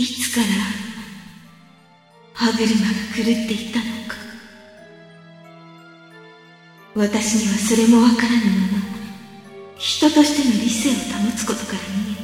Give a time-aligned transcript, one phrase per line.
[0.00, 0.46] いつから
[2.32, 2.64] 歯車が
[3.14, 4.16] 狂っていたのか。
[6.94, 8.40] 私にはそれもわからぬま
[8.78, 8.84] ま
[9.76, 12.16] 人としての理性を保つことから逃げ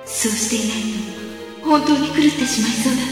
[0.00, 0.08] た。
[0.08, 0.78] そうしていない
[1.62, 3.02] と本当に狂ってしまいそうだ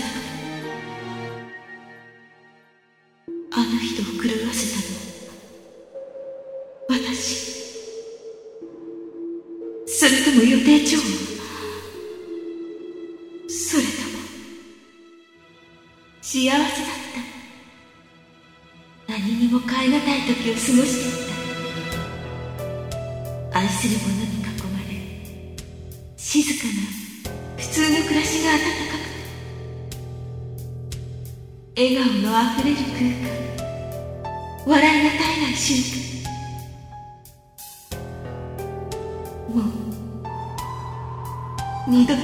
[41.87, 42.20] 二度と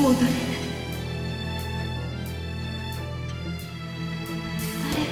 [0.00, 0.26] 戻れ。
[0.26, 0.32] ない
[4.90, 5.04] 誰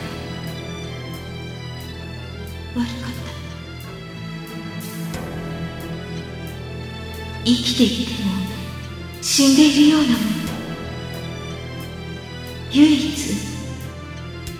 [2.74, 3.30] が悪かった
[7.44, 8.30] 生きていても
[9.22, 10.18] 死んでいるようなもの
[12.72, 13.36] 唯一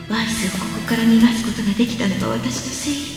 [0.09, 3.17] バイスをここから逃がすことができたのが私の正義。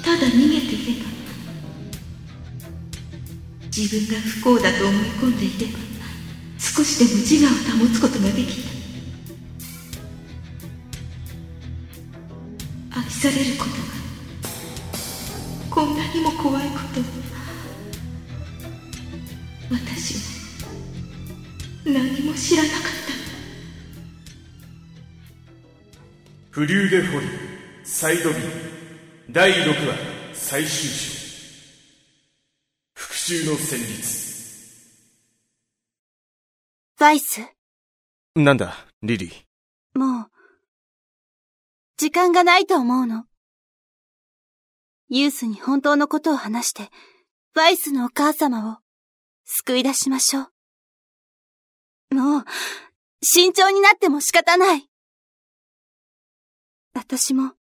[0.03, 1.09] ただ逃げていれば。
[3.75, 5.79] 自分が不幸だと思い込んでいれば
[6.59, 8.71] 少しでも自我を保つことができた。
[12.99, 13.77] 愛されることが
[15.71, 17.01] こんなにも怖いこと
[19.75, 20.42] 私は
[21.85, 22.87] 何も知らなかった
[26.51, 27.27] フリューデフォリ
[27.85, 28.37] サイド B
[29.31, 29.95] 第6話
[30.33, 31.13] 最終章
[32.95, 34.23] 復讐の旋律
[36.99, 37.41] バイス、
[38.37, 39.99] なんだ、リリー。
[39.99, 40.31] もう、
[41.97, 43.25] 時間がないと思うの。
[45.09, 46.91] ユースに本当のことを話して、
[47.55, 48.79] バイスのお母様を
[49.45, 50.53] 救い出しましょう。
[52.13, 52.45] もう、
[53.23, 54.89] 慎重になっても仕方ない。
[56.95, 57.53] 私も、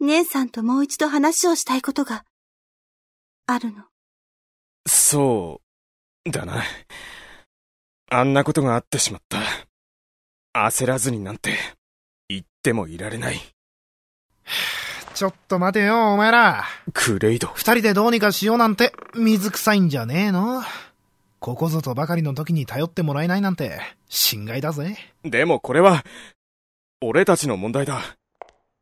[0.00, 2.24] 姉さんともう一度話をしたいことが、
[3.46, 3.84] あるの。
[4.86, 5.60] そ
[6.26, 6.62] う、だな。
[8.10, 9.38] あんなことがあってしまった。
[10.68, 11.56] 焦らずになんて、
[12.28, 13.40] 言ってもいられない。
[15.14, 16.64] ちょっと待てよ、お前ら。
[16.92, 17.48] クレイド。
[17.54, 20.62] 二人でどうにかしようなんて、水臭いんじゃねえの
[21.44, 23.78] ここぞとばかりの時に頼ってもらえないなんて、
[24.08, 24.96] 心外だぜ。
[25.24, 26.02] でもこれは、
[27.02, 28.00] 俺たちの問題だ。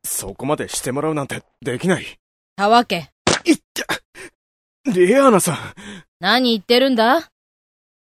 [0.05, 2.21] そこまでしてもらうなんてできない。
[2.55, 3.11] たわけ。
[3.45, 5.57] いったレアナさん。
[6.21, 7.33] 何言ってるんだ？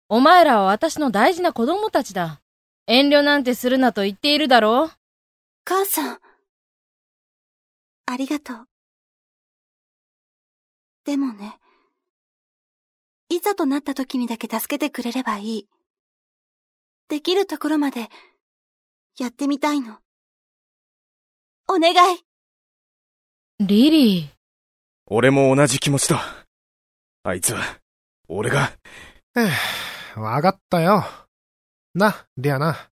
[0.09, 2.41] お前らは私の大事な子供たちだ。
[2.89, 4.91] 遠慮なんてするなと言っているだろう
[5.65, 6.19] 母さん。
[8.07, 8.67] ありがとう。
[11.05, 11.61] でもね。
[13.31, 15.69] いざとなった時にだけ助けてくれればいい。
[17.09, 18.09] できるところまで、
[19.19, 19.99] やってみたいの。
[21.69, 22.25] お願い
[23.61, 24.29] リリー。
[25.07, 26.23] 俺も同じ気持ちだ。
[27.23, 27.61] あいつは、
[28.29, 28.73] 俺が。
[29.37, 29.49] え
[30.17, 31.05] え、わかったよ。
[31.95, 32.89] な、レアな。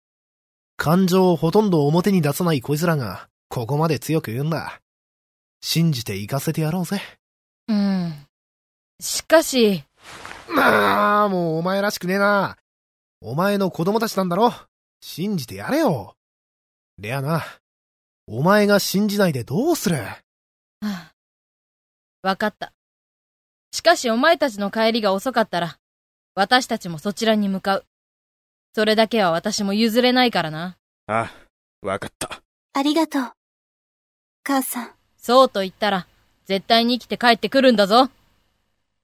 [0.77, 4.81] 感情をほとんど表に出さないこいつらが、ここまで強く言うんだ。
[5.61, 7.01] 信じて行かせてやろうぜ。
[7.67, 8.27] うん。
[8.99, 9.83] しかし、
[10.55, 12.57] まあ、もうお前らしくねえな。
[13.21, 14.53] お前の子供たちなんだろ
[15.01, 16.15] 信じてやれよ。
[16.97, 17.43] レアな。
[18.27, 20.19] お前が信じないでどうするは
[20.81, 21.11] あ
[22.23, 22.71] わかった。
[23.71, 25.77] しかしお前たちの帰りが遅かったら、
[26.35, 27.85] 私たちもそちらに向かう。
[28.73, 30.77] それだけは私も譲れないからな。
[31.07, 31.31] あ、
[31.81, 32.41] わかった。
[32.73, 33.31] ありがとう。
[34.43, 34.91] 母さん。
[35.17, 36.07] そうと言ったら、
[36.45, 38.09] 絶対に生きて帰ってくるんだぞ。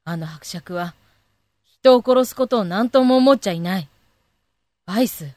[0.03, 0.93] あの伯爵は、
[1.87, 3.87] 人を殺すことを何とも思っちゃいない。
[4.85, 5.33] バイス、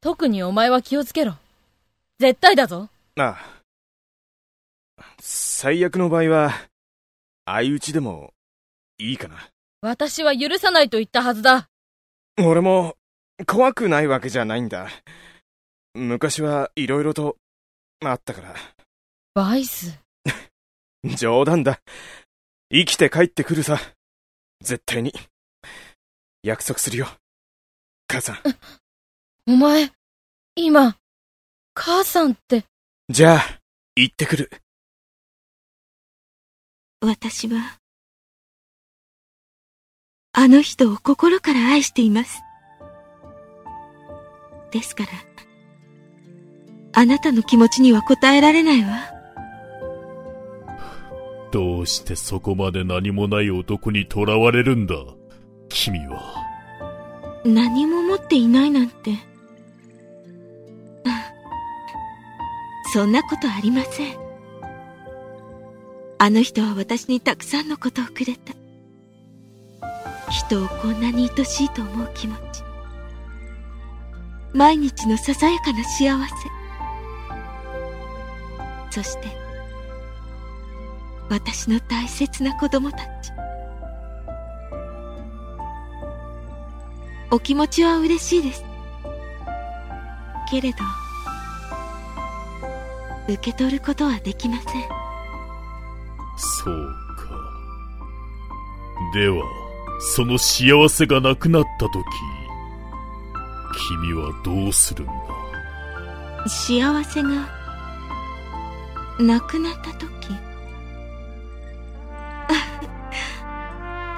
[0.00, 1.36] 特にお前は気をつけろ。
[2.18, 2.90] 絶対だぞ。
[3.18, 3.36] ああ。
[5.20, 6.52] 最悪の場合は、
[7.46, 8.32] 相打ちでも、
[8.98, 9.36] いいかな。
[9.80, 11.68] 私は許さないと言ったはずだ。
[12.38, 12.96] 俺も、
[13.46, 14.88] 怖くないわけじゃないんだ。
[15.94, 17.36] 昔はいろいろと、
[18.04, 18.54] あったから。
[19.34, 19.98] バイス。
[21.16, 21.80] 冗談だ。
[22.70, 23.78] 生きて帰ってくるさ。
[24.60, 25.12] 絶対に。
[26.44, 27.08] 約束するよ。
[28.06, 28.38] 母さん。
[29.50, 29.90] お前、
[30.54, 30.98] 今、
[31.72, 32.66] 母さんって。
[33.08, 33.60] じゃあ、
[33.96, 34.50] 行ってくる。
[37.00, 37.78] 私は、
[40.32, 42.42] あの人を心から愛しています。
[44.70, 45.10] ですから、
[46.92, 48.98] あなたの気持ちには応えられないわ。
[51.50, 54.94] どうしてそこまで何もない男に囚われるんだ？
[55.74, 56.46] 君は。
[57.44, 59.18] 何も持っていないなんて。
[62.92, 64.16] そんなことありません。
[66.18, 68.54] あの人は私にたくさんのことをくれた。
[70.30, 72.62] 人をこんなに愛しいと思う気持ち。
[74.52, 76.16] 毎日のささやかな幸
[78.92, 79.02] せ。
[79.02, 79.26] そして、
[81.28, 83.33] 私の大切な子供たち。
[87.30, 88.64] お気持ちは嬉しいです。
[90.50, 90.78] けれど、
[93.26, 94.64] 受け取ることはできません。
[96.36, 97.24] そうか。
[99.14, 99.42] では、
[100.16, 102.04] その幸せがなくなったとき、
[103.88, 105.12] 君はどうするんだ？
[106.48, 107.48] 幸せが、
[109.18, 110.28] なくなったとき。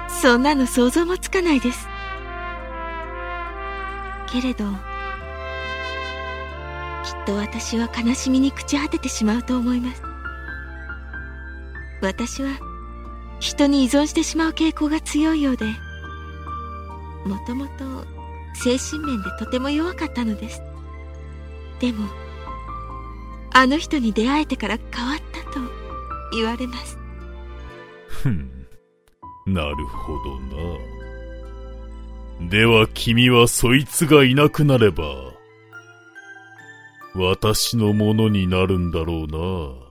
[0.21, 1.87] そんなの想像もつかないです。
[4.27, 4.65] けれど、
[7.03, 10.01] きっと私は悲しみに朽ち果ててしまうと思います。
[12.01, 12.49] 私は
[13.39, 15.65] 人に依存してしまう傾向が強いようで、
[17.25, 18.05] もともと
[18.53, 20.61] 精神面でとても弱かったのです。
[21.79, 22.07] でも、
[23.53, 25.59] あの人に出会えてから変わったと
[26.31, 26.97] 言われます。
[28.07, 28.67] ふん。
[29.45, 30.96] なるほどな。
[32.41, 35.03] では君はそいつがいなくなれば、
[37.15, 39.87] 私のものになるんだろうな。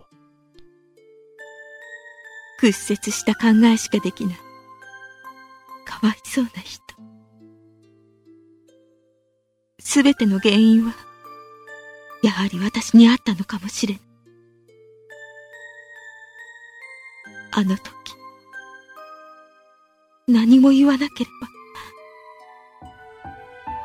[2.58, 4.36] 屈折した考えしかできない。
[5.84, 6.80] かわいそうな人。
[9.80, 10.94] すべての原因は、
[12.22, 14.00] やはり私にあったのかもしれん。
[17.52, 17.82] あの時、
[20.28, 21.55] 何も言わなければ、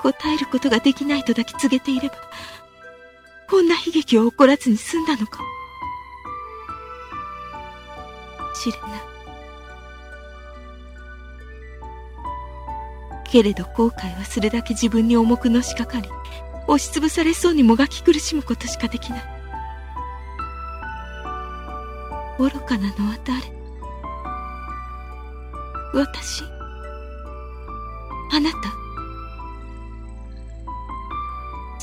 [0.01, 2.15] 答えることができないとだけ告げていれば、
[3.49, 5.49] こんな悲劇を起こらずに済んだのかも。
[8.55, 9.01] しれない。
[13.29, 16.09] けれど後悔はそれだけ自分に重くのしかかり、
[16.67, 19.23] 押しつぶされそうにもがき苦しむことしかできない。
[22.39, 23.39] 愚かなのは誰？
[25.93, 26.43] 私？
[28.31, 28.80] あなた？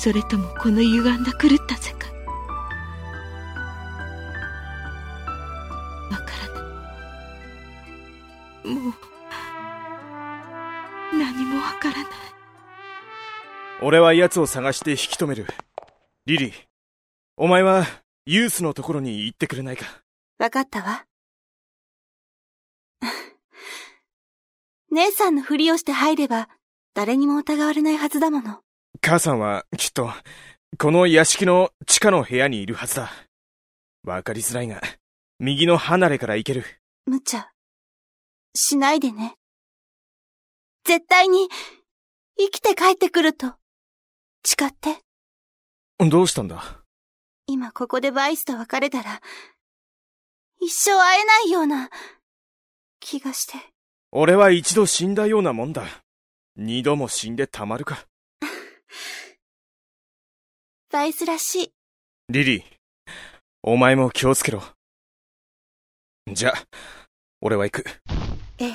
[0.00, 2.09] それともこの歪んだ狂った世界
[6.09, 6.49] わから
[8.62, 8.95] ないもう
[11.19, 12.05] 何もわからない
[13.83, 15.47] 俺は奴を探して引き止める。
[16.27, 16.53] リリー、
[17.37, 17.85] お前は
[18.25, 19.87] ユースのところに行ってくれないか？
[20.39, 21.06] わかったわ。
[24.91, 26.49] 姉さんのふりをして入れば、
[26.95, 28.62] 誰にも疑われないはずだもの。
[29.00, 30.11] 母さんはきっと、
[30.78, 33.11] この屋敷の地下の部屋にいるはずだ。
[34.05, 34.81] わかりづらいが、
[35.38, 36.64] 右の離れから行ける。
[37.07, 37.50] 無茶。
[38.55, 39.35] しないでね。
[40.85, 41.49] 絶対に、
[42.38, 43.55] 生きて帰ってくると、
[44.45, 44.99] 誓って。
[45.99, 46.83] どうしたんだ？
[47.47, 49.21] 今ここでバイスと別れたら、
[50.61, 51.90] 一生会えないような、
[53.00, 53.55] 気がして。
[54.11, 55.85] 俺は一度死んだようなもんだ。
[56.57, 58.08] 二度も死んでたまるか。
[60.90, 61.73] バイスらしい。
[62.30, 62.64] リリー、
[63.62, 64.62] お前も気をつけろ。
[66.26, 66.52] じゃ、
[67.40, 67.85] 俺は行く。
[68.59, 68.75] ええ。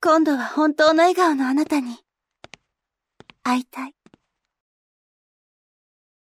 [0.00, 1.96] 今度は本当の笑顔のあなたに、
[3.42, 3.94] 会いたい。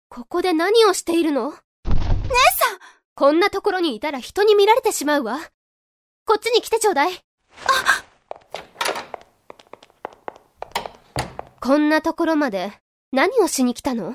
[0.10, 1.52] ここで何をしているの？
[1.52, 1.56] 姉
[1.92, 2.80] さん
[3.16, 5.40] こんなところにいたら人に見られてしまうわ。
[6.26, 7.14] こっちに来てちょうだい。
[11.66, 12.72] こんなところまで
[13.12, 14.14] 何をしに来たの？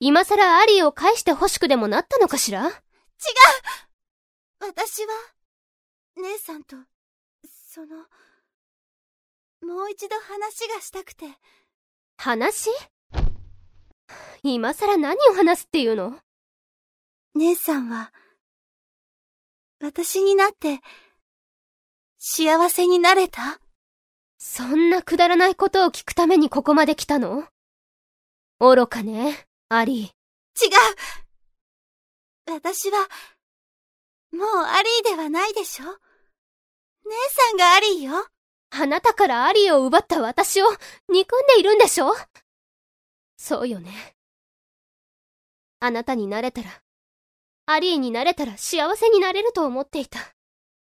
[0.00, 2.66] 今さらアリーを返して欲しくでもなったのかしら？
[2.66, 2.72] 違う。
[4.58, 5.14] 私は、
[6.16, 6.74] 姉さんと、
[7.72, 7.98] その、
[9.62, 11.26] もう一度話がしたくて。
[12.16, 12.68] 話？
[14.42, 16.18] 今さら何を話すっていうの？
[17.36, 18.12] 姉さんは、
[19.80, 20.80] 私になって、
[22.18, 23.60] 幸せになれた？
[24.46, 27.44] そんなくだらないことを聞くためにここまで来たの？
[28.60, 30.04] 愚かね、アリー。
[30.04, 30.68] 違
[32.50, 33.08] う私は、
[34.32, 35.86] もうアリーではないでしょ？
[35.86, 35.90] 姉
[37.30, 38.26] さんがアリーよ。
[38.70, 40.66] あなたからアリーを奪った私を
[41.08, 42.14] 憎んでいるんでしょ？
[43.38, 44.14] そうよね。
[45.80, 46.82] あなたになれたら、
[47.64, 50.20] アリーになれたら幸せになれると思っていた。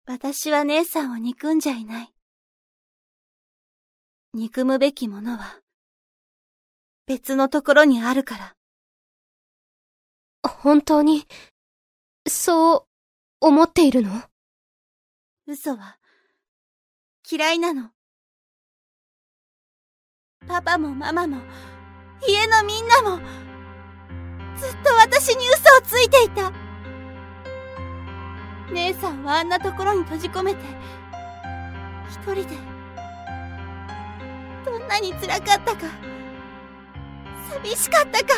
[0.08, 2.15] 私は姉さんを憎んじゃいない。
[4.36, 5.62] 憎むべきものは、
[7.08, 8.54] 別のところにあるから。
[10.46, 11.26] 本当に、
[12.28, 12.86] そう
[13.40, 14.12] 思っているの？
[15.48, 15.98] 嘘は、
[17.32, 17.92] 嫌いなの。
[20.46, 21.38] パパもママも、
[22.28, 23.20] 家のみんなも、
[24.58, 26.52] ずっと私に嘘をついていた。
[28.74, 30.60] 姉さんはあんなところに閉じ込めて、
[32.10, 32.75] 一人で、
[34.66, 35.88] どんなに辛かったか、
[37.64, 38.34] 寂しかったか。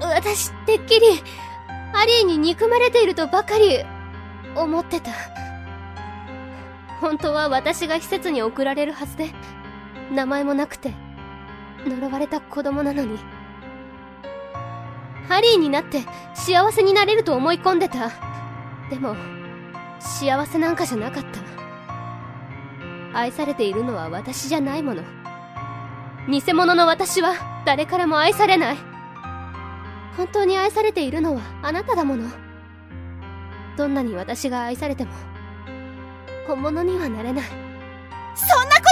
[0.14, 1.06] 私、てっきり、
[1.94, 3.84] アリーに憎まれているとばかり、
[4.54, 5.10] 思ってた。
[7.00, 9.30] 本当は私が施設に送られるはずで、
[10.12, 10.92] 名前もなくて、
[11.86, 13.18] 呪われた子供なのに。
[15.28, 16.02] ハリーになって
[16.34, 18.10] 幸せになれると思い込んでた。
[18.90, 19.16] でも、
[19.98, 21.43] 幸せなんかじゃなかった。
[23.14, 25.02] 愛されているのは私じゃないもの。
[26.28, 28.76] 偽物の私は誰からも愛されない。
[30.16, 32.28] 本当に愛されているのはあなただもの。
[33.76, 35.10] どんなに私が愛されても、
[36.46, 37.44] 本物にはなれない。
[37.44, 38.82] そんなこ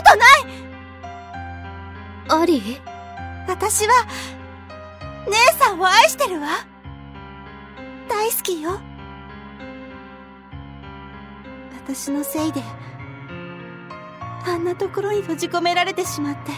[2.29, 2.81] とないアリー？
[3.49, 3.93] 私は、
[5.27, 6.49] 姉さんを愛してるわ。
[8.09, 8.81] 大好きよ。
[11.87, 12.63] 私のせいで、
[14.45, 16.53] あんなところに閉じ込められてしまって。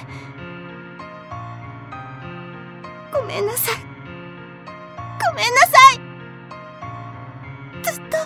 [3.12, 3.74] ごめんなさい。
[5.26, 6.00] ごめんなさい
[7.82, 8.16] ずっと、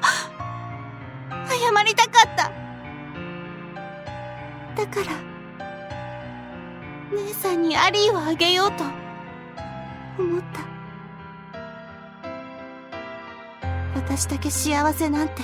[1.48, 2.50] 謝りたかった。
[4.76, 5.12] だから、
[7.24, 8.84] 姉さんにアリーをあげようと、
[10.18, 10.60] 思った。
[13.94, 15.42] 私だけ幸せなんて、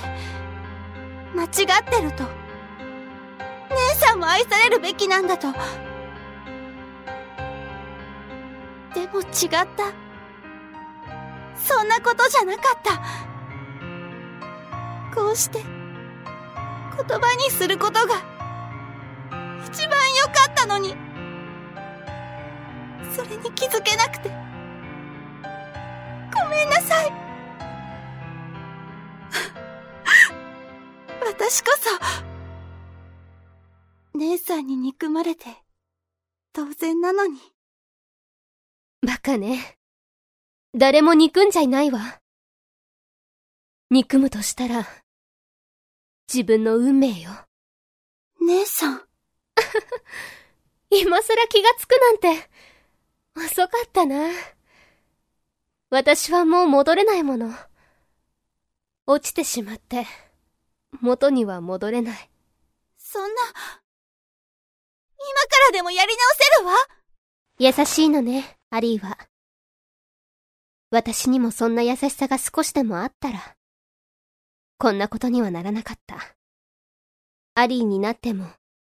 [1.35, 1.49] 間違っ
[1.83, 2.44] てると。
[3.95, 5.51] さんも愛されるべきなんだと。
[8.93, 10.05] でも違った。
[11.57, 13.01] そんなことじゃなかった。
[15.15, 18.15] こうして、言葉にすることが、
[19.65, 20.95] 一番良かったのに。
[23.15, 24.29] それに気づけなくて。
[26.33, 27.11] ごめんなさい。
[31.25, 31.84] 私こそ、
[34.15, 35.45] 姉さんに憎まれて、
[36.53, 37.39] 当然なのに。
[39.05, 39.77] バカね。
[40.73, 42.21] 誰も憎んじゃいないわ。
[43.91, 44.87] 憎むとしたら、
[46.31, 47.31] 自分の運命よ。
[48.41, 49.01] 姉さん。
[50.89, 52.49] 今更気がつくなんて、
[53.35, 54.29] 遅かったな。
[55.89, 57.53] 私はもう戻れないもの。
[59.07, 60.07] 落ちてしまって、
[61.01, 62.29] 元には戻れない。
[62.97, 63.84] そんな、今
[65.17, 66.73] からでもやり直せるわ
[67.57, 69.17] 優しいのね、アリーは。
[70.91, 73.55] 私にもそんな優しさが少しでもあったら、
[74.77, 76.35] こんなことにはならなかった。
[77.55, 78.47] アリーになっても、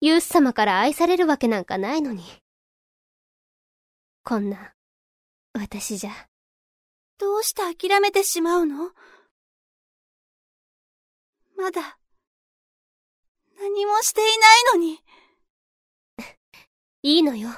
[0.01, 2.23] ユース様から愛されるわけなんかないのに。
[4.23, 4.73] こんな、
[5.53, 6.11] 私じゃ。
[7.17, 8.91] どうして諦めてしまうの？
[11.57, 11.97] まだ、
[13.57, 14.99] 何もしていないのに。
[17.07, 17.51] いいのよ。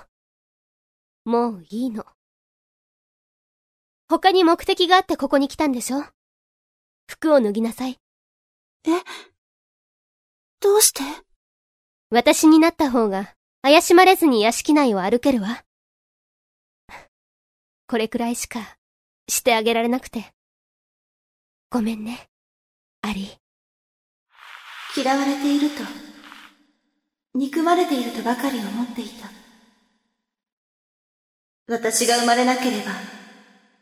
[1.23, 2.05] もういいの。
[4.09, 6.03] 他に目的があってここに来たんでしょ？
[7.07, 7.97] 服を脱ぎなさい。
[8.83, 8.89] え？
[10.59, 11.01] どうして？
[12.09, 15.63] 私になった方が怪しまれずに屋敷内を歩けるわ。
[17.87, 18.59] これくらいしか
[19.29, 20.25] してあげられなくて。
[21.69, 22.27] ごめんね、
[23.01, 25.01] アリー。
[25.01, 25.83] 嫌われていると、
[27.33, 29.36] 憎まれているとばかり思っていた。
[31.67, 32.93] 私が生まれなければ、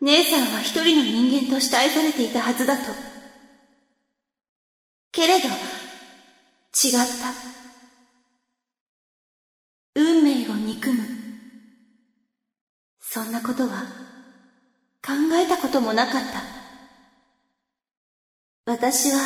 [0.01, 2.83] 姉さんは一人の人間として愛されていたはずだと。
[5.11, 5.57] けれど、違った。
[9.95, 11.03] 運命を憎む。
[12.99, 13.83] そんなことは
[15.05, 16.21] 考えたこともなかっ
[18.65, 18.71] た。
[18.71, 19.19] 私は、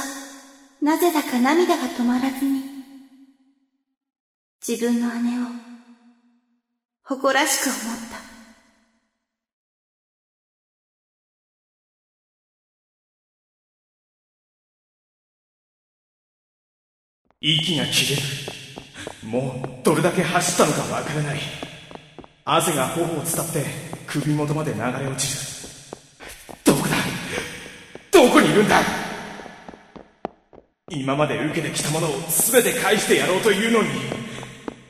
[0.81, 2.61] なぜだか涙が止まらずに、
[4.65, 5.43] 自分の姉を、
[7.03, 7.77] 誇らしく思っ
[8.11, 8.28] た。
[17.41, 18.21] 息が切れる。
[19.23, 21.39] もうどれだけ走ったのかわからない。
[22.43, 23.63] 汗が頬を伝って
[24.07, 25.39] 首元まで流れ落ちる。
[26.65, 26.95] どこだ？
[28.11, 28.81] どこにいるんだ？
[30.89, 33.89] 今まで受けてきたものを全て返してやろうというのに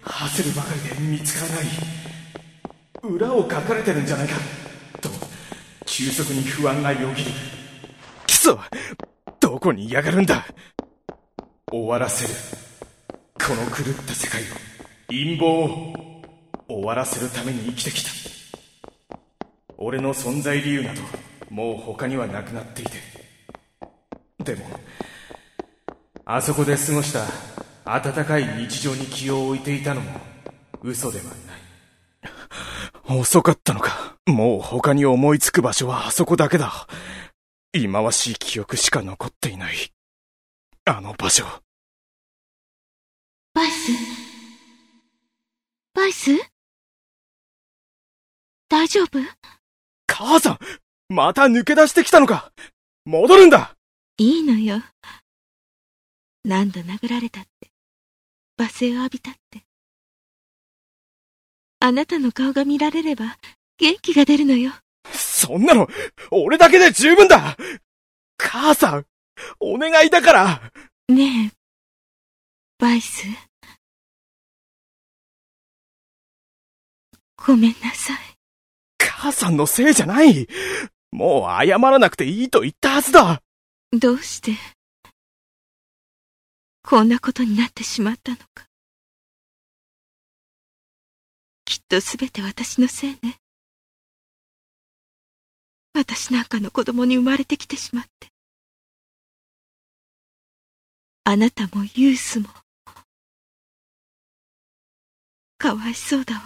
[0.04, 1.66] 焦るばかりで見つからない。
[3.04, 4.38] 裏をかかれてるんじゃないか。
[5.02, 5.10] と
[5.86, 7.32] 急速に不安がよぎる。
[8.26, 8.58] クソ
[9.40, 10.48] どこにいやがるんだ？
[11.72, 12.34] 終わらせる
[13.34, 14.46] この狂った世界を
[15.08, 15.94] 陰謀を
[16.68, 18.10] 終わらせるために生きてきた
[19.78, 21.02] 俺の存在理由など
[21.50, 22.92] もう他にはなくなっていて
[24.44, 24.66] でも
[26.26, 27.26] あそこで過ごした
[27.86, 30.12] 温かい日常に気を置いていたのも
[30.82, 31.34] 嘘ではない
[33.12, 34.18] 遅かったのか。
[34.28, 36.88] もう他に思いつく場所はあそこだけだ。
[37.74, 39.92] 忌まわしい記憶しか残っていない。
[40.90, 41.46] あの場所。
[43.54, 43.92] バイス？
[45.94, 46.32] バイス？
[48.70, 49.20] 大丈夫？
[50.08, 50.60] 母さん
[51.10, 52.52] また抜け出してきたのか
[53.06, 53.76] 戻るんだ
[54.18, 54.82] いいのよ。
[56.44, 57.70] 何度殴られたって、
[58.58, 59.62] 罵声を浴びたって。
[61.80, 63.38] あなたの顔が見られれば
[63.78, 64.72] 元気が出るのよ。
[65.12, 65.88] そんなの、
[66.32, 67.56] 俺だけで十分だ
[68.38, 69.06] 母さん、
[69.60, 70.62] お願いだから
[71.08, 71.52] ねえ、
[72.78, 73.24] バイス。
[77.46, 78.18] ごめんなさい。
[79.00, 80.48] 母さんのせいじゃない
[81.12, 83.42] もう謝らなくていいと言ったはずだ
[83.92, 84.54] どうして、
[86.84, 88.68] こんなことになってしまったのか。
[91.66, 93.38] きっとすべて私のせいね。
[95.94, 98.28] 私なんかの子供に生まれてきてしまって。
[101.30, 102.50] あなたもユースも、
[105.60, 106.42] かわいそうだわ。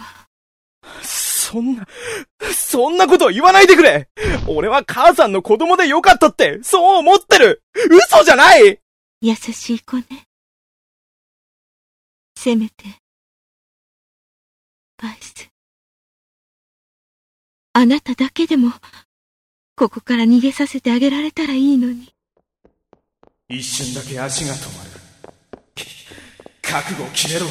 [1.02, 1.86] そんな、
[2.54, 4.10] そんなこと言わないでくれ
[4.46, 8.78] 俺は母さんの子供でよかったって、そう思ってる嘘じゃない
[9.22, 10.04] 優しい子ね。
[12.36, 12.84] せめて、
[15.02, 15.48] バイス。
[17.72, 18.70] あなただけでも、
[19.76, 22.13] ここから逃げさせてあげられたらいいのに。
[23.54, 24.90] 一瞬だけ足が止まる。
[26.62, 27.46] 覚悟を決めろ。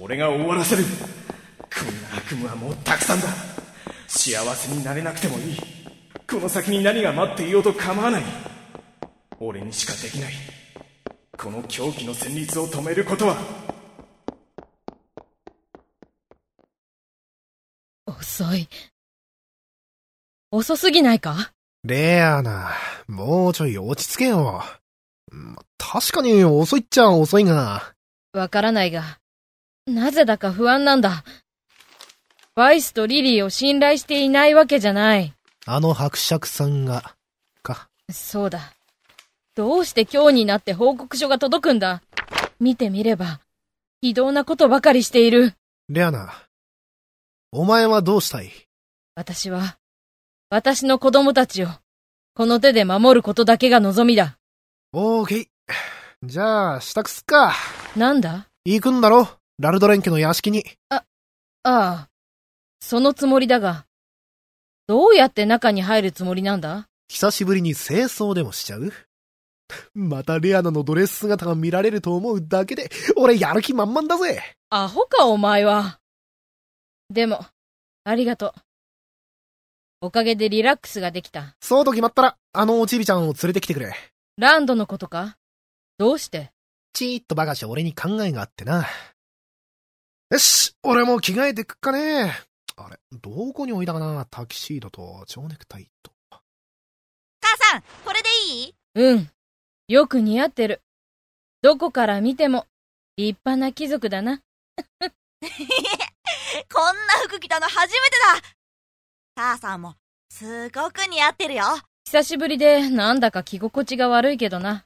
[0.00, 0.84] 俺が終わらせる。
[0.84, 0.88] こ
[1.84, 3.28] んな悪夢はもうたくさんだ。
[4.08, 5.58] 幸せになれなくてもいい。
[6.30, 8.22] この先に何が待っていようと構わない。
[9.38, 10.32] 俺にしかできない。
[11.36, 13.36] この狂気の旋律を止めることは。
[18.06, 18.68] 遅い。
[20.50, 21.52] 遅すぎないか？
[21.82, 22.70] レアな、
[23.08, 24.62] もうちょい落ち着けよ。
[25.30, 27.94] ま確かに遅いっちゃ遅いが。
[28.32, 29.20] わからないが、
[29.86, 31.24] なぜだか不安なんだ。
[32.54, 35.32] バイスとリリーを信頼していないわけじゃない。
[35.66, 37.14] あの伯爵さんが、
[37.62, 37.88] か。
[38.10, 38.74] そうだ。
[39.54, 42.02] どうして今日になって報告書が届くんだ
[42.58, 43.40] 見てみれば、
[44.00, 45.54] 非道なことばかりしている。
[45.88, 46.32] レアナ、
[47.52, 48.52] お前はどうしたい？
[49.14, 49.78] 私は、
[50.50, 51.68] 私の子供たちを、
[52.34, 54.38] この手で守ることだけが望みだ。
[54.96, 55.46] オーケー。
[56.22, 57.52] じゃあ、支度すっか。
[57.96, 58.46] なんだ？
[58.64, 59.28] 行くんだろ？
[59.58, 60.64] ラルドレン家の屋敷に。
[60.88, 61.02] あ
[61.64, 62.08] あ、
[62.80, 63.86] そのつもりだが、
[64.86, 66.86] どうやって中に入るつもりなんだ？
[67.08, 68.92] 久しぶりに清掃でもしちゃう？
[69.94, 74.40] またレアナのドレス姿が見られると思うだけで、俺やる気満々だぜ。
[74.70, 75.98] アホかお前は。
[77.10, 77.44] でも、
[78.04, 78.60] ありがとう。
[80.02, 81.56] おかげでリラックスができた。
[81.60, 83.92] そうと決まったら、あのおちびちゃんを連れてきてくれ。
[84.36, 85.36] ランドのことか？
[85.96, 86.50] どうして？
[86.92, 88.84] ちーっとバカし俺に考えがあってな。
[90.30, 92.32] よし、俺も着替えてくっかね。
[92.76, 94.26] あれ、どこに置いたかな？
[94.28, 96.10] タキシードと蝶ネクタイと。
[96.30, 98.74] 母さん、これでいい？
[98.94, 99.30] うん。
[99.86, 100.82] よく似合ってる。
[101.62, 102.66] どこから見ても、
[103.16, 104.40] 立派な貴族だな。
[106.72, 108.16] こんな服着たの初めて
[109.36, 109.94] だ母さんも、
[110.28, 111.64] すごく似合ってるよ。
[112.06, 114.84] 久しぶりでなんだか着心地が悪いけどな。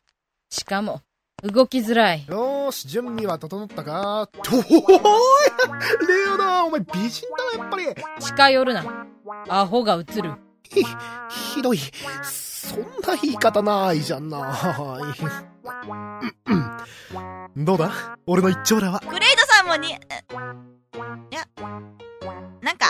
[0.50, 1.02] しかも、
[1.42, 2.24] 動きづらい。
[2.26, 4.30] よーし、準備は整ったか？
[4.50, 7.86] おおーいレオナお前美人だな、やっぱり。
[8.24, 9.06] 近寄るな。
[9.48, 10.34] アホが映る。
[10.62, 10.84] ひ、
[11.54, 11.78] ひどい。
[12.22, 14.38] そんな言い方ないじゃな
[17.56, 17.62] い。
[17.64, 17.90] どうだ
[18.26, 19.02] 俺の一丁羅は。
[19.10, 19.98] グレイドさんもに、いや、
[22.62, 22.86] なんか、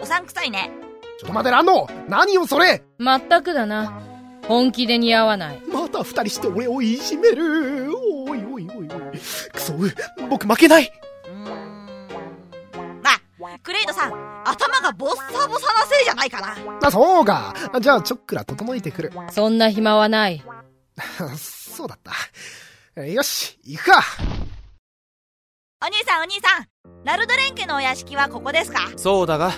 [0.00, 0.70] うさんくさいね。
[1.18, 4.00] ちょっと待て、ランド何よそれまったくだな。
[4.48, 5.60] 本気で似合わない。
[5.72, 7.90] また二人して俺をいじめる。
[7.98, 8.88] おいおいおいおい。
[9.50, 9.72] くそ、
[10.28, 10.84] 僕負けない。
[10.84, 12.08] うーん。
[13.02, 14.12] まあ、グレイドさん、
[14.44, 16.56] 頭がボッサボサなせいじゃないかな。
[16.86, 17.54] あ、そうか。
[17.80, 19.12] じゃあ、ちょっくら整えてくる。
[19.32, 20.42] そんな暇はない。
[21.36, 21.98] そうだっ
[22.94, 23.02] た。
[23.02, 24.00] よし、行くか。
[25.82, 26.66] お兄さんお兄さん、
[27.04, 28.90] ナルドレン家のお屋敷はここですか？
[28.96, 29.52] そうだが、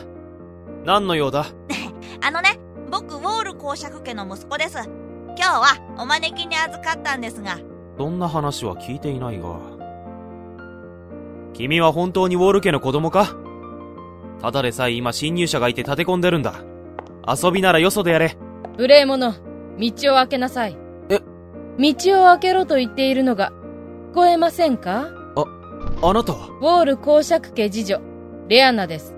[0.89, 1.45] 何の用だ？
[2.25, 2.59] あのね、
[2.91, 4.89] 僕、ウォール公爵家の息子です。
[5.37, 5.67] 今日は
[5.99, 7.59] お招きに預かったんですが、
[7.99, 9.57] そんな話は聞いていないが。
[11.53, 13.37] 君は本当にウォール家の子供か？
[14.41, 16.55] ただでさえ今侵入者がいて立て込んでるんだ。
[17.29, 18.39] 遊びならよそでやれ。
[18.79, 19.35] 無礼者、
[19.79, 20.79] 道を開けなさい。
[21.11, 21.21] え？
[21.79, 23.53] 道を開けろと言っているのが、
[24.13, 25.09] 聞こえませんか？
[26.03, 26.49] あなたは？
[26.63, 28.01] ウォール公爵家次女、
[28.49, 29.18] レアナです。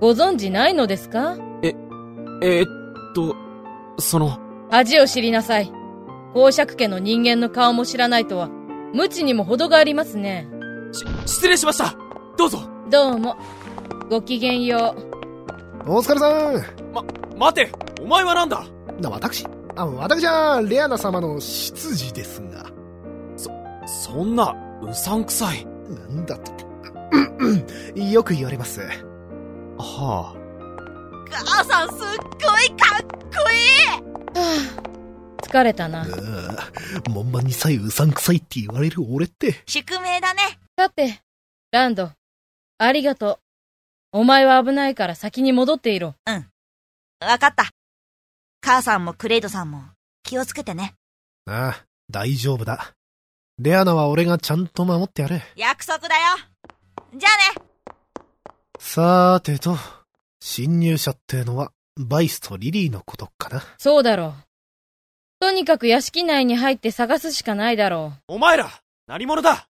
[0.00, 1.36] ご存知ないのですか？
[2.40, 2.66] えー、っ
[3.14, 3.34] と、
[3.98, 4.38] その、
[4.70, 5.72] 恥を知りなさい。
[6.34, 8.48] 公爵家の人間の顔も知らないとは、
[8.94, 10.46] 無知にも程がありますね。
[10.92, 11.96] し、失礼しました
[12.36, 13.36] どうぞどうも。
[14.08, 14.94] ごきげんよ
[15.84, 15.90] う。
[15.90, 16.54] お疲れさん。
[16.94, 17.02] ま、
[17.36, 18.64] 待てお前はなんだ？
[19.00, 19.46] な、私？
[19.74, 22.66] あ、私は、レアナ様の執事ですが。
[23.86, 25.66] そんな、うさんくさい。
[25.88, 26.52] なんだと。
[28.00, 28.80] よく言われます。
[29.78, 30.34] は
[31.30, 36.06] 母さんすっごいかっこいい はあ、疲れたな。
[37.08, 39.62] 門番にさえうさんくさいって言われる俺って。
[39.66, 40.58] 宿命だね。
[40.76, 41.20] さて、
[41.70, 42.12] ランド、
[42.78, 43.38] ありがとう。
[44.12, 46.14] お前は危ないから先に戻っていろ。
[47.20, 47.70] わかった。
[48.60, 49.82] 母さんもクレイドさんも
[50.22, 50.94] 気をつけてね。
[51.46, 52.94] ああ、大丈夫だ。
[53.58, 55.40] レアナは俺がちゃんと守ってやる。
[55.56, 56.22] 約束だよ。
[57.14, 57.68] じゃあね。
[58.78, 59.76] さーてと、
[60.40, 63.62] 侵入者ってのは、バイスとリリーのことかな。
[63.78, 64.34] そうだろう。
[65.40, 68.70] とにかく屋敷内に入って探すしかないだろお前ら
[69.06, 69.68] 何者だ？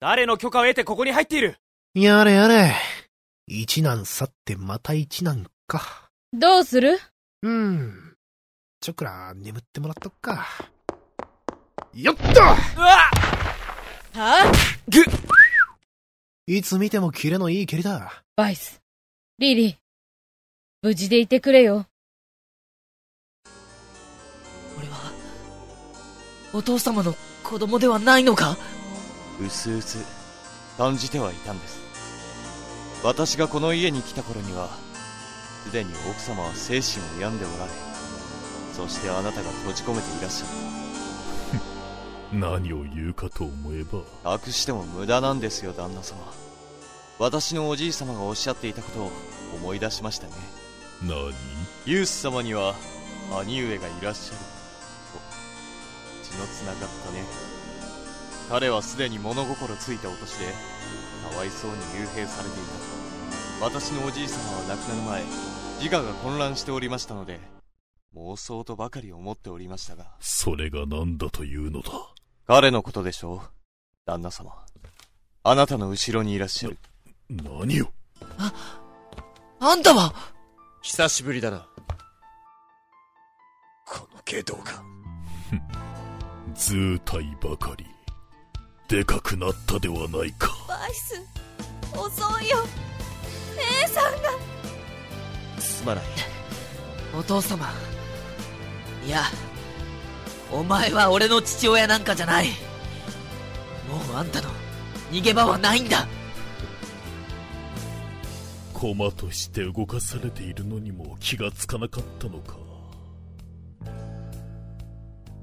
[0.00, 1.56] 誰の許可を得てここに入っている？
[1.94, 2.74] やれやれ。
[3.46, 6.10] 一難去ってまた一難か。
[6.32, 6.38] う。
[6.38, 6.98] どうする？
[7.42, 8.14] うん。
[8.80, 10.46] ちょっくら眠ってもらっとくか。
[11.94, 12.56] よっとうわ
[14.14, 14.52] は？
[14.88, 15.04] ぐ
[16.48, 18.24] いつ見てもキレのいい蹴りだ。
[18.34, 18.82] バイス、
[19.38, 19.76] リリー、
[20.82, 21.86] 無事でいてくれよ。
[24.76, 25.12] 俺は、
[26.52, 28.56] お父様の子供ではないのか？
[29.40, 30.04] うすうす
[30.76, 31.80] 感じてはいたんです。
[33.04, 34.68] 私がこの家に来た頃には
[35.64, 37.70] すでに奥様は精神を病んでおられ
[38.72, 40.48] そしてあなたが閉じ込めていらっしゃっ
[42.32, 44.00] 何を言うかと思えば。
[44.38, 46.18] た隠しても無駄なんですよ旦那様。
[47.18, 49.12] 私のおじい様がおっしゃっていたことを
[49.54, 50.32] 思い出しましたね。
[51.02, 51.32] 何？
[51.84, 52.74] ユース様には
[53.40, 54.38] 兄上がいらっしゃる。
[55.12, 55.20] と
[56.24, 57.22] 血のつながったね。
[58.48, 60.46] 彼はすでに物心ついたお年で
[61.30, 62.62] かわいそうに幽閉されてい
[63.60, 63.64] た。
[63.66, 65.22] 私のおじい様は亡くなる前
[65.80, 67.38] 自我が混乱しておりましたので
[68.16, 70.06] 妄想とばかり思っておりましたが。
[70.18, 71.90] それが何だというのだ？
[72.46, 73.40] 彼のことでしょう
[74.04, 74.52] 旦那様。
[75.44, 76.78] あなたの後ろにいらっしゃる。
[77.30, 77.88] 何を？
[79.60, 80.12] あんたは？
[80.82, 81.66] 久しぶりだな。
[83.86, 84.82] この下道が。
[86.54, 87.86] 図体ばかり。
[88.88, 90.48] でかくなったではないか。
[90.68, 91.14] バイス、
[91.96, 92.58] 遅いよ。
[93.82, 95.60] 姉さんが。
[95.60, 96.04] すまない。
[97.16, 97.70] お父様。
[99.06, 99.22] いや、
[100.52, 102.46] お前は俺の父親なんかじゃない。
[103.88, 104.48] もうあんたの
[105.10, 106.06] 逃げ場はないんだ。
[108.74, 112.56] 駒として動かされているのにも気がつかなかったのか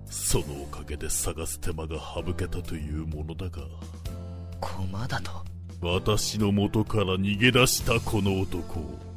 [0.08, 3.62] そのおかげで探す手間が省けたというものだが
[4.60, 5.32] 駒だと？
[5.82, 9.09] 私の元から逃げ出したこの男を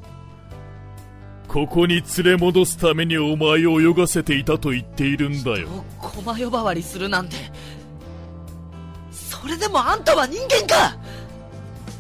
[1.53, 5.69] ここに連れ戻すためにお前を泳がせていたと言っているんだよ。
[6.01, 7.37] 駒呼ばわりするなんて。
[9.11, 10.97] それでもあんたは人間か？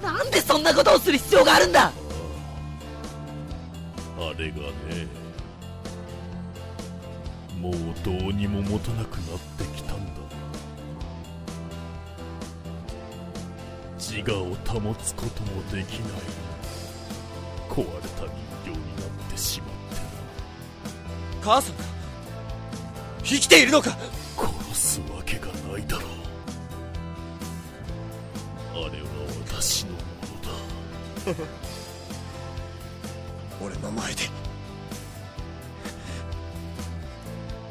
[0.02, 1.92] なんでそんなことをする必要があるんだ？
[4.18, 4.62] あれがね
[7.60, 10.12] もうどうにも持たなくなってきたんだ。
[13.98, 16.22] 自我を保つこともできない。
[17.68, 17.84] 壊れ
[18.16, 18.24] た
[19.42, 19.76] しまって
[21.42, 21.84] 母さんが
[23.24, 23.96] 生きているのか？
[24.36, 26.10] 殺すわけがないだろう。
[28.74, 29.06] あれは
[29.48, 30.02] 私のもの
[31.34, 31.42] だ。
[33.64, 34.22] 俺の前で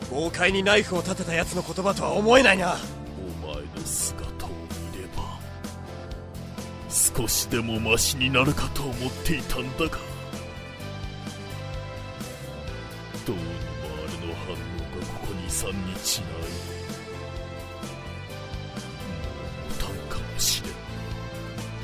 [0.10, 2.78] 豪快にナイフを立てた奴の言葉とは思えないな。
[3.44, 4.56] お前の姿を見
[5.02, 5.24] れば
[6.90, 9.98] 少しでもマシになるかと思っていたんだが
[15.52, 16.50] がここ23日ない
[19.78, 20.70] たんかもしれ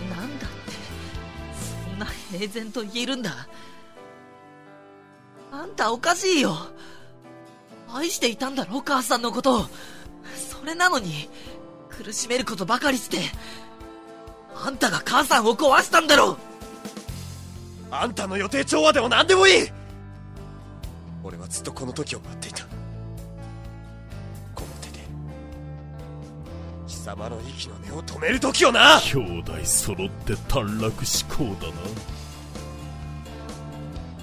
[0.05, 0.09] ん。
[0.09, 0.55] なんだって
[1.89, 3.47] そんな平然と言えるんだ。
[5.51, 6.55] あんたおかしいよ。
[7.93, 9.61] 愛していたんだろ母さんのこと。
[9.61, 9.65] を
[10.35, 11.29] それなのに
[11.89, 13.17] 苦しめることばかりして
[14.53, 16.37] あんたが母さんを壊したんだろ。
[17.89, 19.67] あんたの予定調和でも何でもいい。
[21.23, 22.66] 俺はずっとこの時を待っていた
[27.07, 28.99] 様の息の根を止める時をな。
[28.99, 31.75] 兄弟揃って短絡思考だな。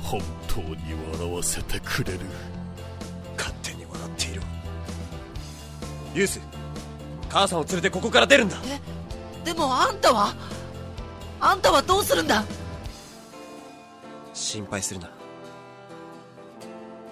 [0.03, 0.77] 本当に
[1.19, 2.21] 笑わせてくれる。
[3.39, 4.43] 勝手に笑っている。
[6.15, 6.41] ユース
[7.31, 8.59] 母さんを連れてここから出るんだ。
[9.47, 10.35] でもあんたは？
[11.41, 12.45] あんたはどうするんだ？
[14.35, 15.09] 心配するな。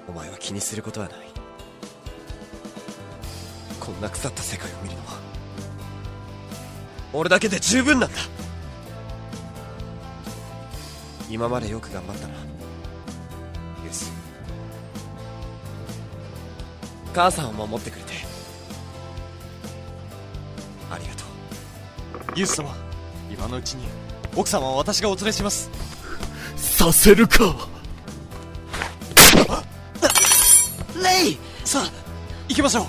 [0.06, 1.18] お前は気にすることはない。
[3.80, 5.31] こんな腐った世界を見るのは
[7.12, 8.16] 俺だけで十分なんだ。
[11.30, 12.34] 今までよく頑張ったな。
[13.84, 14.12] ユース。
[17.14, 18.12] 母さんを守ってくれて。
[20.90, 21.24] ありがと
[22.34, 22.38] う。
[22.38, 22.74] ユース様。
[23.30, 23.86] 今のうちに。
[24.34, 25.70] 奥様は私がお連れします。
[26.56, 27.54] させるか。
[31.02, 31.38] レイ！
[31.64, 31.90] さあ
[32.48, 32.86] 行きましょう。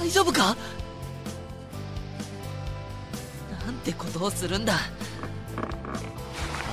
[0.00, 0.56] 大丈夫か？
[4.24, 4.72] なんてことをするんだ？
[4.74, 4.78] あ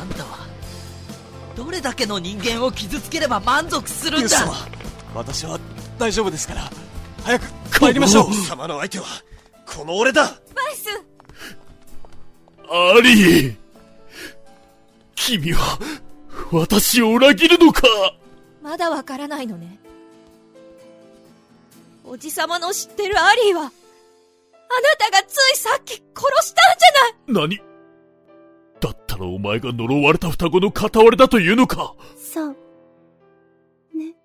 [0.06, 0.48] んたは
[1.56, 4.30] どれだけの人間を傷つければ満足するんだ？
[5.14, 5.60] 私は
[6.00, 6.70] 大丈夫ですから
[7.24, 7.44] 早く
[7.82, 8.32] 参りましょう。
[8.32, 9.06] 貴様の相手は
[9.66, 10.24] この俺だ。
[10.24, 10.34] バイ
[10.76, 10.88] ス。
[12.70, 13.56] アリー
[15.16, 15.80] 君は
[16.52, 17.82] 私を裏切るのか？
[18.62, 19.78] まだわからないのね。
[22.06, 23.72] おじさまの知ってるアリーは
[24.74, 26.02] あなたがついさっき殺
[26.48, 26.64] したん
[27.28, 27.60] じゃない何？
[28.80, 31.94] だったらお前が呪われた双子の片割れだというのか？
[32.18, 32.50] そう。
[33.94, 34.16] ね。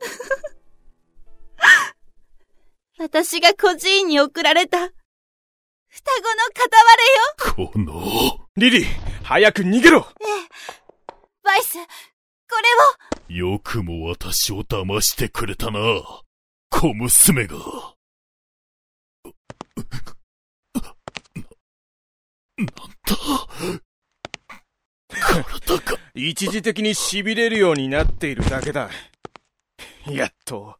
[2.98, 4.92] 私が孤児院に送られた、双子の
[6.54, 6.76] 片
[7.56, 7.70] 割れよ。
[7.72, 8.86] このリリー
[9.24, 10.26] 早く逃げろええ。
[11.42, 11.80] バイス、こ
[13.28, 13.48] れを。
[13.50, 15.78] よくも私を騙してくれたな
[16.70, 17.56] 小娘が
[26.14, 28.90] 一時的に痺れるようになっているだけだ。
[30.06, 30.76] やっと、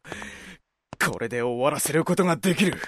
[1.03, 2.79] これで終わらせることができる。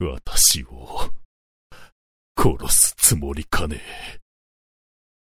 [0.00, 1.10] 私を
[2.36, 3.80] 殺すつもりかね。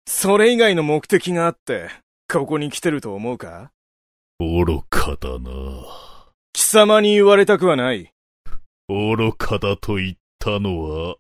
[0.07, 1.89] それ以外の目的があって、
[2.31, 3.71] ここに来てると思うか？
[4.39, 5.51] 愚かだな
[6.55, 8.13] 貴様に言われたくはない。
[8.87, 11.15] 愚かだと言ったのは、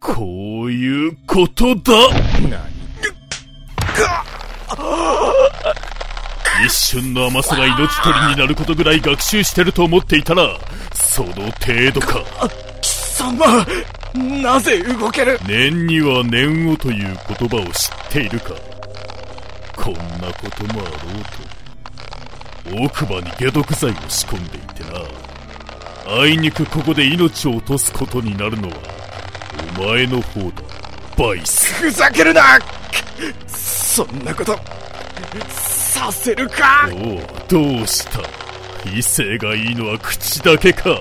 [0.00, 1.92] こういうことだ
[6.66, 10.58] 一瞬の甘さが命取りになることぐらい学習してると思っていたら、
[10.94, 12.24] その程度か。
[12.80, 13.64] 貴様
[14.42, 15.38] なぜ動ける？
[15.46, 18.54] 念には念をという言葉を知っているか
[19.76, 21.59] こんなこともあろうと。
[22.66, 25.00] 奥歯に解毒剤を仕込んでいてな。
[26.20, 28.74] あいにくここで命を落とすことになるのは、
[29.78, 30.62] お前の方だ、
[31.16, 31.72] バイス。
[31.74, 32.58] ふざけるな
[33.46, 34.58] そんなこと、
[35.48, 38.20] させるかおう、どうした？
[38.88, 41.00] 威勢がいいのは口だけか。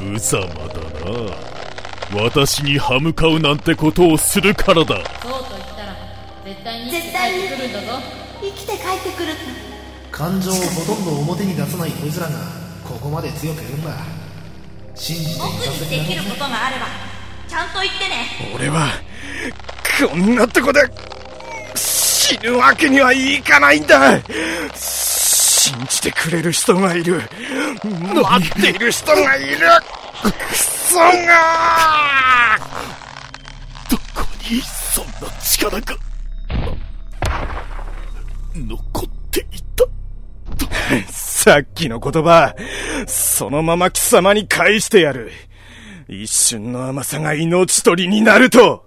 [0.00, 2.22] 無様だな。
[2.22, 4.96] 私に歯向かうなんてことをするからだ。
[5.22, 5.94] そうと言ったら
[6.44, 7.86] 絶対に生きて帰ってくるんだぞ
[8.40, 9.34] 生きて帰ってくる
[10.10, 12.32] 感情をほとんど表に出さないこいつらが、
[12.84, 13.90] ここまで強く言うんだ。
[14.94, 16.86] 信じてい僕にできることがあれば
[17.48, 18.88] ちゃんと言ってね俺は、
[20.10, 20.80] こんなとこで、
[21.74, 24.20] 死ぬわけにはいかないんだ
[24.74, 27.22] 信じてくれる人がいる。
[27.82, 29.58] 待っている人がいる
[30.22, 32.58] クソが
[33.90, 35.96] どこにそんな力が。
[38.54, 39.09] 残っ。
[41.10, 42.54] さっきの言葉、
[43.06, 45.30] そのまま貴様に返してやる。
[46.08, 48.84] 一瞬の甘さが命取りになると。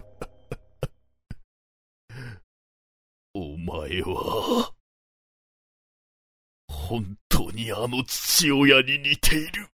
[3.33, 4.73] お前は、
[6.67, 9.69] 本当にあの父親に似ている。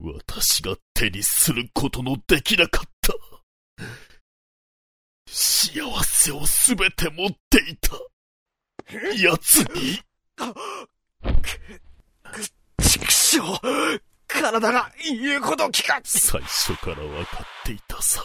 [0.00, 3.14] 私が手にすることのできなかった。
[5.26, 8.11] 幸せをすべて持っていた。
[9.16, 10.02] 奴に？
[12.82, 13.40] 畜生
[14.26, 18.22] 体が言うこと聞か最初から分かっていたさ。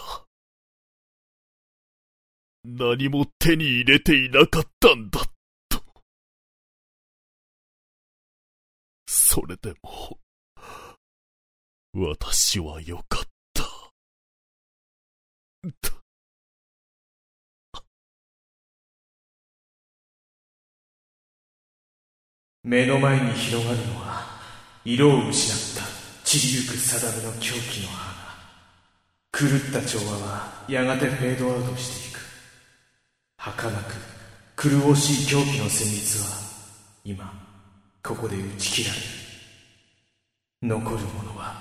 [2.64, 5.20] 何も手に入れていなかったんだ、
[5.68, 5.82] と。
[9.06, 10.18] それでも、
[11.94, 13.64] 私はよかった。
[22.68, 24.26] 目の前に広がるのは
[24.84, 25.88] 色を失った
[26.22, 28.18] 散りゆく定めの狂気の花。
[29.32, 32.20] 狂った調和はやがてフェードアウトしていく。
[33.38, 33.94] 儚く
[34.70, 36.26] 狂おしい狂気の旋律は
[37.04, 37.32] 今
[38.02, 39.06] ここで打ち切られる。
[40.76, 41.54] 残るものは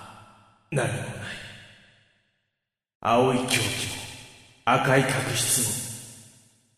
[0.72, 1.04] 何もない。
[3.00, 3.62] 青い狂気も
[4.66, 5.68] 赤い確執も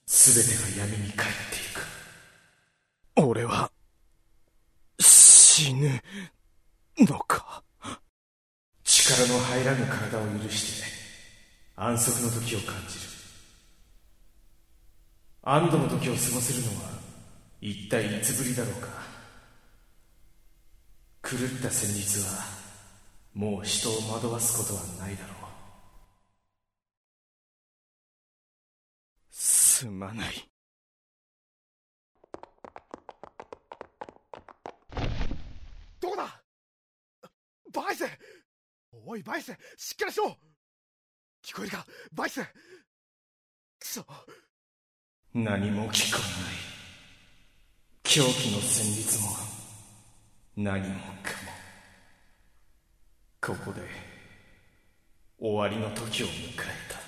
[0.06, 1.26] 全てが闇に帰ってい
[1.74, 3.28] く。
[3.28, 3.69] 俺は、
[5.60, 5.90] 死ぬ、
[7.00, 7.62] のか。
[8.86, 10.88] 力の入らぬ体を許して
[11.76, 13.02] 安息の時を感じる
[15.44, 16.90] 安堵の時を過ごせるのは
[17.60, 18.88] 一体いつぶりだろうか
[21.24, 22.46] 狂った旋律は
[23.34, 25.36] もう人を惑わすことはないだろう
[29.30, 30.50] すまない。
[36.02, 36.42] どこだ
[37.72, 38.06] バイス。
[38.92, 39.58] おいバイス。
[39.78, 40.38] しっかりしろ。
[41.44, 41.88] 聞こえるか？
[42.12, 42.44] バイス。
[42.44, 42.48] く
[43.86, 44.06] そ。
[45.34, 46.54] 何も聞こえない。
[48.04, 49.30] 狂気の旋律も。
[50.58, 51.06] 何もか
[51.46, 51.50] も。
[53.42, 53.82] ここで
[55.40, 56.58] 終わりの時を迎え
[56.92, 56.99] た。